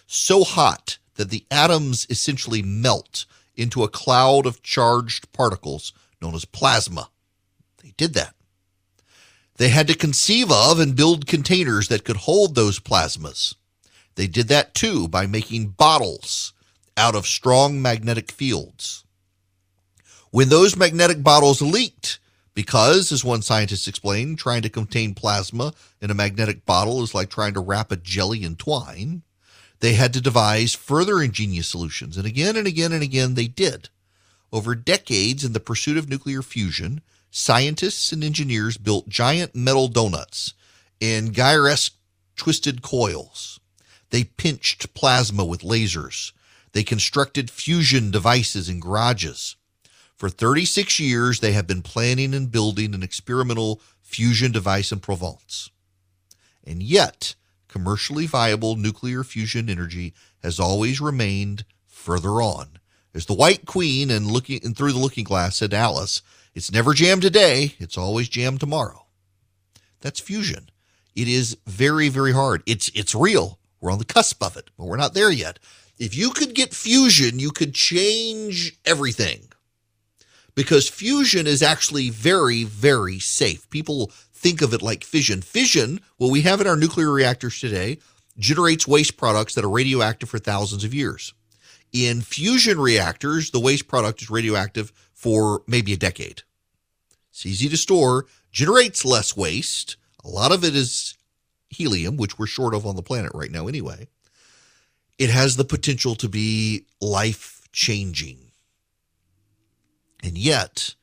[0.08, 6.46] so hot that the atoms essentially melt into a cloud of charged particles known as
[6.46, 7.10] plasma.
[7.84, 8.34] They did that.
[9.58, 13.56] They had to conceive of and build containers that could hold those plasmas.
[14.16, 16.54] They did that too by making bottles
[16.96, 19.04] out of strong magnetic fields.
[20.32, 22.20] When those magnetic bottles leaked,
[22.54, 27.30] because, as one scientist explained, trying to contain plasma in a magnetic bottle is like
[27.30, 29.22] trying to wrap a jelly in twine,
[29.80, 32.18] they had to devise further ingenious solutions.
[32.18, 33.90] And again and again and again they did.
[34.52, 40.54] Over decades in the pursuit of nuclear fusion, scientists and engineers built giant metal donuts
[41.00, 41.92] in Gyresque
[42.36, 43.60] twisted coils.
[44.10, 46.32] They pinched plasma with lasers.
[46.72, 49.56] They constructed fusion devices in garages.
[50.16, 55.70] For 36 years, they have been planning and building an experimental fusion device in Provence.
[56.66, 57.36] And yet,
[57.68, 62.80] commercially viable nuclear fusion energy has always remained further on.
[63.14, 66.22] As the White Queen and looking and through the looking glass said Alice,
[66.54, 69.06] it's never jammed today, it's always jammed tomorrow.
[70.02, 70.70] That's fusion.
[71.16, 72.62] It is very, very hard.
[72.66, 73.60] It's it's real.
[73.82, 75.60] We're on the cusp of it, but we're not there yet.
[75.98, 79.50] If you could get fusion, you could change everything.
[80.54, 83.70] Because fusion is actually very, very safe.
[83.70, 85.42] People think of it like fission.
[85.42, 87.98] Fission, what we have in our nuclear reactors today,
[88.38, 91.34] generates waste products that are radioactive for thousands of years.
[91.92, 96.44] In fusion reactors, the waste product is radioactive for maybe a decade.
[97.32, 99.98] It's easy to store, generates less waste.
[100.24, 101.18] A lot of it is
[101.70, 104.08] helium, which we're short of on the planet right now anyway.
[105.18, 108.52] It has the potential to be life changing.
[110.24, 110.96] And yet,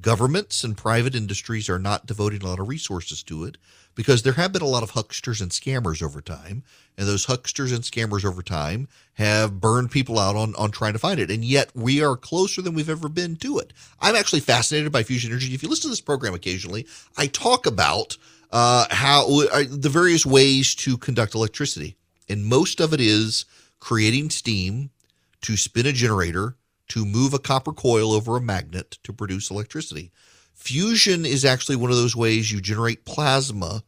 [0.00, 3.58] governments and private industries are not devoting a lot of resources to it
[3.94, 6.62] because there have been a lot of hucksters and scammers over time.
[6.96, 10.98] And those hucksters and scammers over time have burned people out on, on trying to
[10.98, 11.30] find it.
[11.30, 13.72] And yet we are closer than we've ever been to it.
[14.00, 15.54] I'm actually fascinated by fusion energy.
[15.54, 18.16] If you listen to this program occasionally, I talk about
[18.50, 21.96] uh, how uh, the various ways to conduct electricity.
[22.28, 23.44] And most of it is
[23.80, 24.90] creating steam
[25.42, 26.56] to spin a generator
[26.88, 30.12] to move a copper coil over a magnet to produce electricity.
[30.54, 33.82] Fusion is actually one of those ways you generate plasma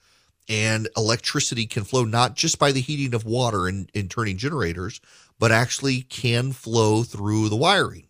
[0.49, 5.01] and electricity can flow not just by the heating of water and, and turning generators,
[5.39, 8.07] but actually can flow through the wiring.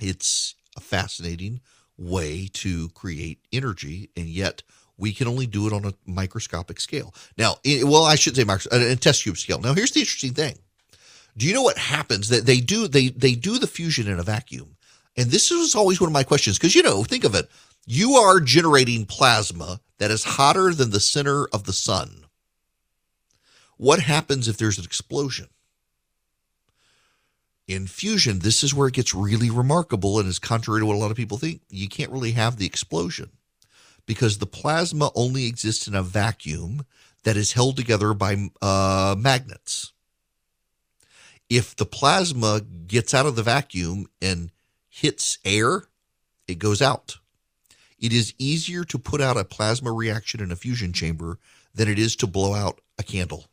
[0.00, 1.60] It's a fascinating
[1.98, 4.62] way to create energy, and yet
[4.96, 7.14] we can only do it on a microscopic scale.
[7.36, 9.60] Now, well, I should say uh, a test tube scale.
[9.60, 10.58] Now, here's the interesting thing.
[11.40, 12.28] Do you know what happens?
[12.28, 14.76] That they do they they do the fusion in a vacuum,
[15.16, 17.48] and this is always one of my questions because you know think of it.
[17.86, 22.26] You are generating plasma that is hotter than the center of the sun.
[23.78, 25.46] What happens if there's an explosion?
[27.66, 30.98] In fusion, this is where it gets really remarkable and is contrary to what a
[30.98, 31.62] lot of people think.
[31.70, 33.30] You can't really have the explosion
[34.04, 36.84] because the plasma only exists in a vacuum
[37.22, 39.94] that is held together by uh, magnets.
[41.50, 44.52] If the plasma gets out of the vacuum and
[44.88, 45.82] hits air,
[46.46, 47.18] it goes out.
[47.98, 51.38] It is easier to put out a plasma reaction in a fusion chamber
[51.74, 53.46] than it is to blow out a candle.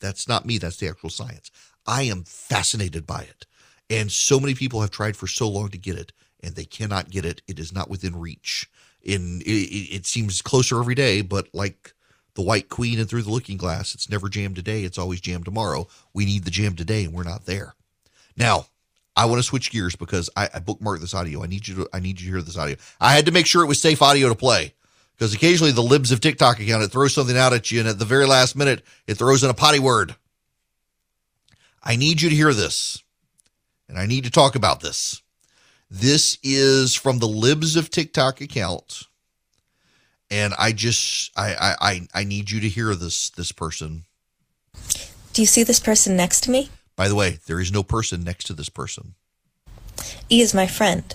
[0.00, 1.50] That's not me, that's the actual science.
[1.86, 3.46] I am fascinated by it.
[3.90, 6.12] And so many people have tried for so long to get it,
[6.42, 7.42] and they cannot get it.
[7.46, 8.68] It is not within reach.
[9.02, 11.92] In it, it seems closer every day, but like
[12.34, 14.82] the White Queen and Through the Looking Glass, it's never jammed today.
[14.82, 15.88] It's always jammed tomorrow.
[16.12, 17.74] We need the jam today, and we're not there.
[18.36, 18.66] Now,
[19.16, 21.42] I want to switch gears because I, I bookmarked this audio.
[21.42, 22.76] I need you to I need you to hear this audio.
[23.00, 24.74] I had to make sure it was safe audio to play
[25.16, 27.98] because occasionally the libs of TikTok account it throws something out at you, and at
[27.98, 30.16] the very last minute it throws in a potty word.
[31.82, 33.02] I need you to hear this,
[33.88, 35.22] and I need to talk about this.
[35.90, 39.04] This is from the Libs of TikTok account,
[40.30, 44.04] and I just I I I need you to hear this this person.
[45.32, 46.70] Do you see this person next to me?
[46.96, 49.14] By the way, there is no person next to this person.
[50.30, 51.14] E is my friend.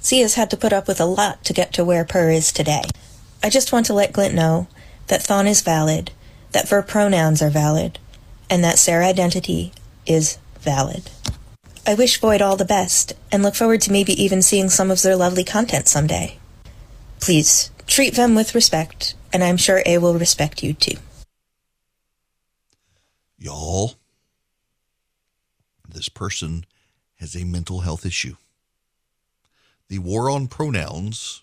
[0.00, 2.52] C has had to put up with a lot to get to where Per is
[2.52, 2.82] today.
[3.42, 4.66] I just want to let Glint know
[5.08, 6.10] that Thon is valid,
[6.52, 7.98] that ver pronouns are valid,
[8.48, 9.72] and that Sarah identity
[10.06, 11.10] is valid.
[11.86, 15.02] I wish Void all the best and look forward to maybe even seeing some of
[15.02, 16.38] their lovely content someday.
[17.20, 20.96] Please treat them with respect, and I'm sure A will respect you too.
[23.36, 23.94] Y'all,
[25.86, 26.64] this person
[27.16, 28.36] has a mental health issue.
[29.88, 31.42] The war on pronouns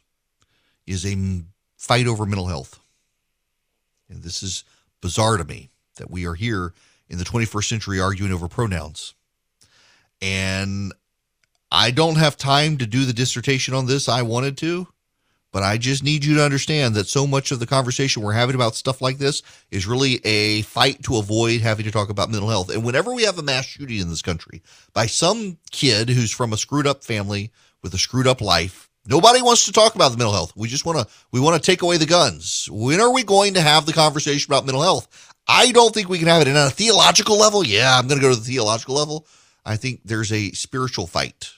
[0.86, 1.43] is a
[1.75, 2.79] fight over mental health.
[4.10, 4.63] And this is
[5.01, 6.73] bizarre to me that we are here
[7.10, 9.13] in the 21st century arguing over pronouns.
[10.21, 10.93] And
[11.71, 14.07] I don't have time to do the dissertation on this.
[14.07, 14.88] I wanted to,
[15.51, 18.55] but I just need you to understand that so much of the conversation we're having
[18.55, 22.49] about stuff like this is really a fight to avoid having to talk about mental
[22.49, 22.69] health.
[22.69, 24.62] And whenever we have a mass shooting in this country
[24.93, 29.41] by some kid who's from a screwed up family with a screwed up life, nobody
[29.41, 30.53] wants to talk about the mental health.
[30.55, 32.67] We just want to we want to take away the guns.
[32.71, 35.33] When are we going to have the conversation about mental health?
[35.47, 36.49] I don't think we can have it.
[36.49, 39.25] And on a theological level, yeah, I'm going to go to the theological level.
[39.65, 41.51] I think there's a spiritual fight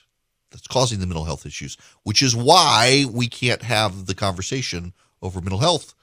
[0.50, 5.40] that's causing the mental health issues, which is why we can't have the conversation over
[5.40, 5.94] mental health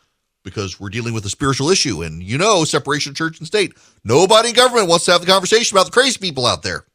[0.43, 2.01] because we're dealing with a spiritual issue.
[2.03, 3.73] And you know, separation of church and state.
[4.03, 6.85] Nobody in government wants to have the conversation about the crazy people out there.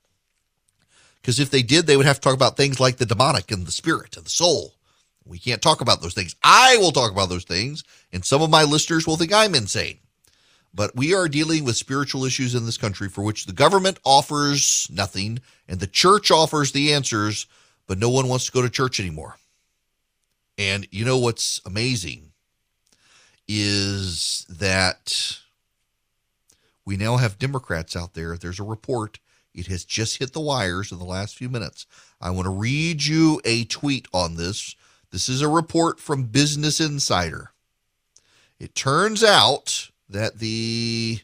[1.21, 3.67] Because if they did, they would have to talk about things like the demonic and
[3.67, 4.75] the spirit and the soul.
[5.25, 6.35] We can't talk about those things.
[6.43, 9.99] I will talk about those things, and some of my listeners will think I'm insane.
[10.75, 14.87] But we are dealing with spiritual issues in this country for which the government offers
[14.91, 17.47] nothing and the church offers the answers,
[17.87, 19.37] but no one wants to go to church anymore.
[20.57, 22.33] And you know what's amazing
[23.49, 25.39] is that
[26.85, 28.37] we now have Democrats out there.
[28.37, 29.19] There's a report.
[29.55, 31.87] It has just hit the wires in the last few minutes.
[32.21, 34.75] I want to read you a tweet on this.
[35.11, 37.53] This is a report from Business Insider.
[38.59, 41.21] It turns out that the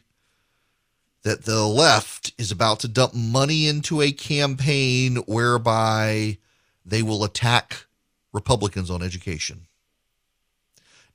[1.23, 6.37] that the left is about to dump money into a campaign whereby
[6.85, 7.85] they will attack
[8.31, 9.67] Republicans on education.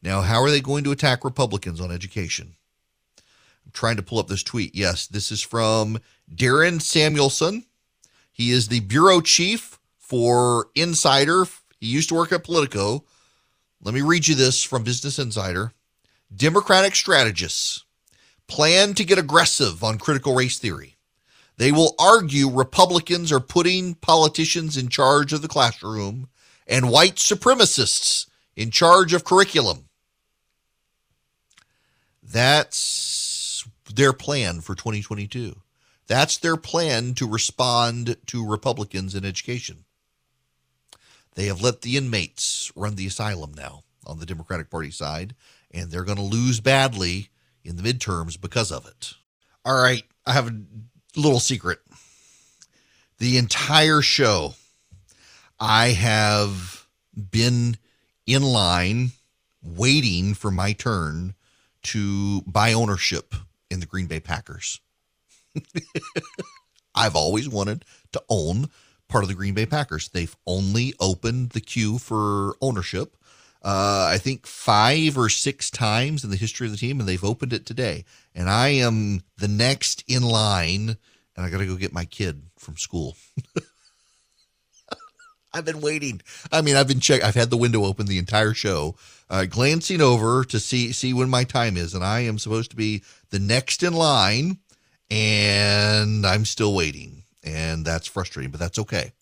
[0.03, 2.55] Now, how are they going to attack Republicans on education?
[3.65, 4.75] I'm trying to pull up this tweet.
[4.75, 5.99] Yes, this is from
[6.33, 7.65] Darren Samuelsohn.
[8.31, 11.47] He is the bureau chief for Insider.
[11.81, 13.05] He used to work at Politico.
[13.83, 15.73] Let me read you this from Business Insider.
[16.35, 17.85] Democratic strategists
[18.47, 20.97] plan to get aggressive on critical race theory.
[21.57, 26.29] They will argue Republicans are putting politicians in charge of the classroom
[26.67, 28.27] and white supremacists
[28.57, 29.89] in charge of curriculum.
[32.23, 35.57] That's their plan for 2022.
[36.07, 39.85] That's their plan to respond to Republicans in education.
[41.35, 45.35] They have let the inmates run the asylum now on the Democratic Party side,
[45.75, 47.31] and they're going to lose badly
[47.65, 49.15] in the midterms because of it.
[49.65, 50.61] All right, I have a
[51.17, 51.81] little secret.
[53.19, 54.55] The entire show,
[55.59, 57.77] I have been
[58.27, 59.13] in line
[59.63, 61.35] waiting for my turn
[61.83, 63.35] to buy ownership
[63.71, 64.81] in the Green Bay Packers.
[66.95, 68.69] I've always wanted to own
[69.09, 70.09] part of the Green Bay Packers.
[70.09, 73.17] They've only opened the queue for ownership,
[73.65, 77.25] uh, I think, five or six times in the history of the team, and they've
[77.25, 78.05] opened it today.
[78.35, 80.97] And I am the next in line,
[81.35, 83.17] and I got to go get my kid from school.
[85.55, 86.21] I've been waiting.
[86.53, 87.23] I mean, I've been check.
[87.23, 88.97] I've had the window open the entire show,
[89.31, 92.77] uh, glancing over to see see when my time is, and I am supposed to
[92.77, 94.59] be the next in line,
[95.11, 99.13] and I'm still waiting, and that's frustrating, but that's okay.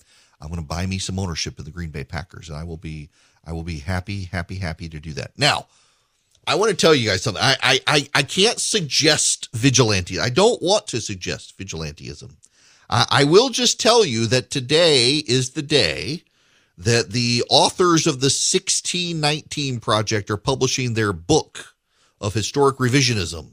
[0.40, 2.78] I'm going to buy me some ownership in the Green Bay Packers, and I will
[2.78, 3.11] be
[3.45, 5.32] I will be happy, happy, happy to do that.
[5.36, 5.66] Now,
[6.47, 7.43] I want to tell you guys something.
[7.43, 10.18] I I I, I can't suggest vigilante.
[10.18, 12.36] I don't want to suggest vigilanteism.
[12.95, 16.24] I will just tell you that today is the day
[16.76, 21.74] that the authors of the 1619 Project are publishing their book
[22.20, 23.53] of historic revisionism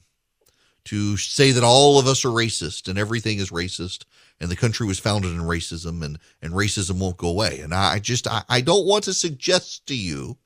[0.85, 4.03] to say that all of us are racist and everything is racist
[4.39, 7.59] and the country was founded in racism and, and racism won't go away.
[7.59, 10.37] And I just, I, I don't want to suggest to you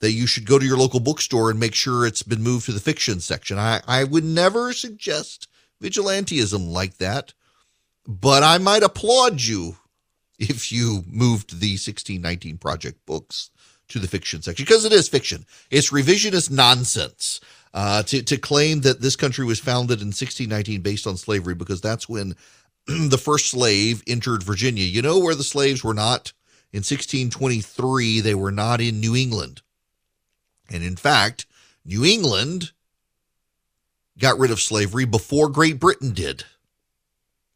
[0.00, 2.72] that you should go to your local bookstore and make sure it's been moved to
[2.72, 3.58] the fiction section.
[3.58, 5.48] I, I would never suggest
[5.82, 7.34] vigilanteism like that
[8.06, 9.76] but I might applaud you
[10.38, 13.50] if you moved the 1619 Project books
[13.88, 15.46] to the fiction section because it is fiction.
[15.70, 17.40] It's revisionist nonsense
[17.72, 21.80] uh, to, to claim that this country was founded in 1619 based on slavery because
[21.80, 22.34] that's when
[23.08, 24.84] the first slave entered Virginia.
[24.84, 26.32] You know where the slaves were not?
[26.72, 29.62] In 1623, they were not in New England.
[30.70, 31.46] And in fact,
[31.84, 32.72] New England
[34.18, 36.44] got rid of slavery before Great Britain did.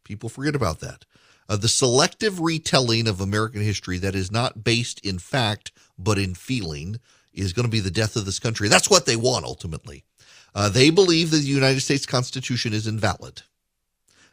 [0.03, 1.05] People forget about that.
[1.47, 6.35] Uh, the selective retelling of American history that is not based in fact but in
[6.35, 6.99] feeling
[7.33, 8.67] is going to be the death of this country.
[8.67, 10.03] That's what they want ultimately.
[10.53, 13.43] Uh, they believe that the United States Constitution is invalid.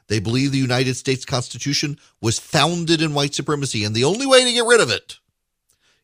[0.08, 4.44] They believe the United States Constitution was founded in white supremacy, and the only way
[4.44, 5.18] to get rid of it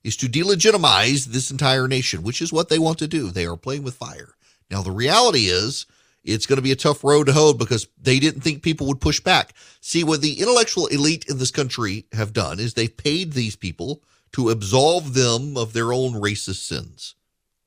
[0.03, 3.30] is to delegitimize this entire nation, which is what they want to do.
[3.30, 4.34] They are playing with fire.
[4.70, 5.86] Now, the reality is
[6.24, 9.00] it's going to be a tough road to hoe because they didn't think people would
[9.00, 9.55] push back.
[9.80, 14.03] See, what the intellectual elite in this country have done is they've paid these people
[14.32, 17.14] to absolve them of their own racist sins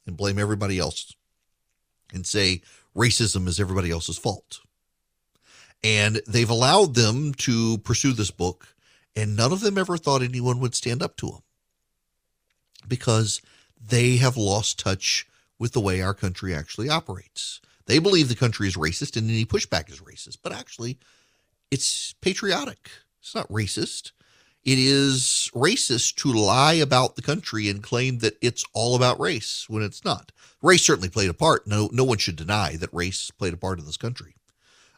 [0.05, 1.13] and blame everybody else
[2.13, 2.61] and say
[2.95, 4.59] racism is everybody else's fault.
[5.85, 8.75] And they've allowed them to pursue this book,
[9.15, 11.43] and none of them ever thought anyone would stand up to them
[12.87, 13.39] because
[13.79, 15.27] they have lost touch
[15.59, 17.61] with the way our country actually operates.
[17.85, 20.97] They believe the country is racist and any pushback is racist, but actually,
[21.69, 22.89] it's patriotic.
[23.21, 24.11] It's not racist.
[24.63, 29.69] It is racist to lie about the country and claim that it's all about race
[29.69, 30.31] when it's not.
[30.63, 31.67] Race certainly played a part.
[31.67, 34.34] No, no one should deny that race played a part in this country.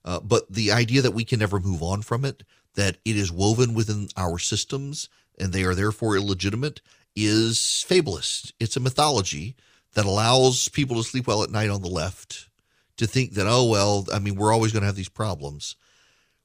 [0.07, 2.43] Uh, but the idea that we can never move on from it,
[2.75, 6.79] that it is woven within our systems and they are therefore illegitimate,
[7.13, 8.53] is fabulous.
[8.57, 9.57] It's a mythology
[9.95, 12.47] that allows people to sleep well at night on the left
[12.95, 15.75] to think that, oh, well, I mean, we're always going to have these problems.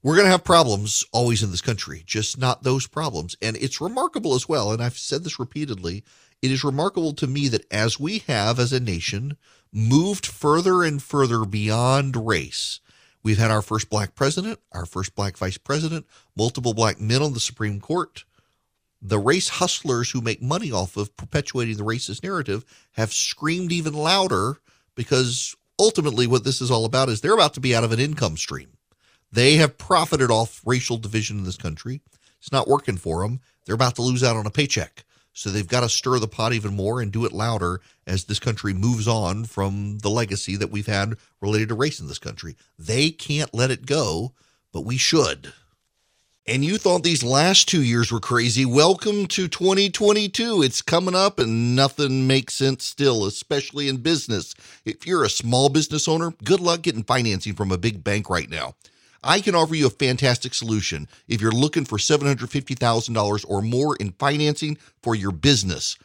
[0.03, 3.37] We're going to have problems always in this country, just not those problems.
[3.41, 4.73] And it's remarkable as well.
[4.73, 6.03] And I've said this repeatedly.
[6.43, 9.37] It is remarkable to me that as we have, as a nation,
[9.73, 12.81] moved further and further beyond race,
[13.23, 16.07] we've had our first black president, our first black vice president,
[16.37, 18.25] multiple black men on the Supreme Court.
[19.01, 23.95] The race hustlers who make money off of perpetuating the racist narrative have screamed even
[23.95, 24.59] louder
[24.95, 27.99] because ultimately what this is all about is they're about to be out of an
[27.99, 28.68] income stream.
[29.33, 32.01] They have profited off racial division in this country.
[32.39, 33.41] It's not working for them.
[33.64, 35.05] They're about to lose out on a paycheck.
[35.33, 38.39] So they've got to stir the pot even more and do it louder as this
[38.39, 42.57] country moves on from the legacy that we've had related to race in this country.
[42.78, 44.33] They can't let it go,
[44.72, 45.53] but we should
[46.45, 50.61] and you thought these last two years were crazy, welcome to 2022.
[50.62, 54.53] It's coming up and nothing makes sense still, especially in business.
[54.85, 58.51] If you're a small business owner, good luck getting financing from a big bank right
[58.51, 58.74] now.
[59.25, 64.12] I can offer you a fantastic solution if you're looking for $750,000 or more in
[64.12, 65.97] financing for your business.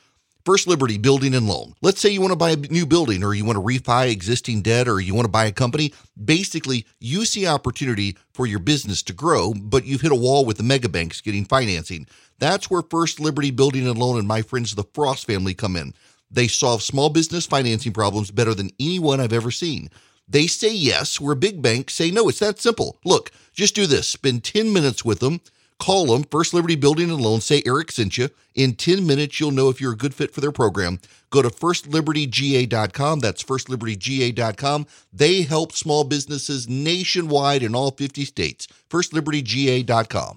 [0.45, 1.73] First Liberty Building and Loan.
[1.81, 4.61] Let's say you want to buy a new building or you want to refi existing
[4.61, 5.93] debt or you want to buy a company.
[6.23, 10.55] Basically, you see opportunity for your business to grow, but you've hit a wall with
[10.55, 12.07] the mega banks getting financing.
[12.39, 15.93] That's where First Liberty Building and Loan and my friends the Frost family come in.
[16.31, 19.89] They solve small business financing problems better than anyone I've ever seen.
[20.27, 22.27] They say yes, where big banks say no.
[22.29, 22.97] It's that simple.
[23.05, 24.07] Look, just do this.
[24.09, 25.41] Spend 10 minutes with them
[25.79, 28.29] Call them, First Liberty Building and Loan, say Erick sent you.
[28.55, 30.99] In 10 minutes, you'll know if you're a good fit for their program.
[31.29, 33.19] Go to firstlibertyga.com.
[33.19, 34.87] That's firstlibertyga.com.
[35.13, 38.67] They help small businesses nationwide in all 50 states.
[38.89, 40.35] Firstlibertyga.com.